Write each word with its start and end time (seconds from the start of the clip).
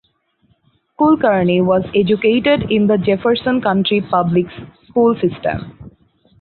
Kulkarni 0.99 1.61
was 1.63 1.83
educated 1.93 2.71
in 2.71 2.87
the 2.87 2.97
Jefferson 2.97 3.61
County 3.61 4.01
Public 4.01 4.47
School 4.89 5.13
system. 5.13 5.93